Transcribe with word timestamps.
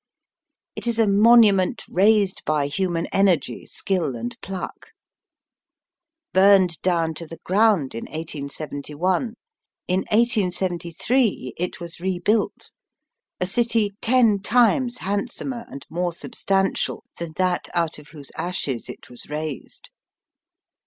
It 0.75 0.87
is 0.87 0.97
a 0.97 1.05
monument 1.05 1.83
raised 1.87 2.43
by 2.43 2.65
human 2.65 3.05
energy, 3.13 3.67
skill, 3.67 4.15
and 4.15 4.35
pluck. 4.41 4.93
Burned 6.33 6.81
down 6.81 7.13
to 7.13 7.27
the 7.27 7.37
ground 7.43 7.93
in 7.93 8.05
1871, 8.05 9.35
in 9.87 9.99
1873 10.09 11.53
it 11.55 11.79
was 11.79 11.99
rebuilt— 11.99 12.71
a 13.39 13.45
city 13.45 13.91
ten 14.01 14.39
times 14.39 14.97
hand 14.97 15.29
somer 15.29 15.65
and 15.69 15.85
more 15.87 16.11
substantial 16.13 17.03
than 17.19 17.33
that 17.35 17.69
out 17.75 17.99
of 17.99 18.07
whose 18.07 18.31
ashes 18.35 18.89
it 18.89 19.07
was 19.07 19.29
raised. 19.29 19.91